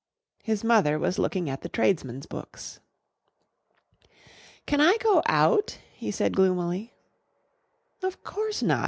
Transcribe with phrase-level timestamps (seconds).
[0.41, 2.79] His mother was looking at the tradesmen's books.
[4.65, 6.95] "Can I go out?" he said gloomily.
[8.01, 8.79] "No, of course not.